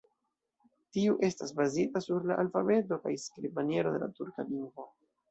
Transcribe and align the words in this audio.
Tiu 0.95 1.17
estas 1.25 1.51
bazita 1.59 2.01
sur 2.05 2.25
la 2.31 2.37
alfabeto 2.43 2.97
kaj 3.03 3.13
skribmaniero 3.25 3.91
de 3.97 4.01
la 4.05 4.09
turka 4.21 4.47
lingvo. 4.49 4.87